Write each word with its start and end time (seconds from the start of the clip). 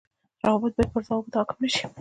روابط 0.45 0.73
باید 0.77 0.91
پر 0.93 1.01
ضوابطو 1.07 1.37
حاڪم 1.39 1.57
نشي 1.65 1.85